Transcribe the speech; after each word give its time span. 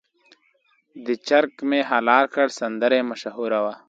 د 1.05 1.07
چرګ 1.27 1.53
مې 1.69 1.81
حلال 1.91 2.25
کړ 2.35 2.47
سندره 2.59 2.95
یې 2.99 3.07
مشهوره 3.11 3.59
وه. 3.63 3.73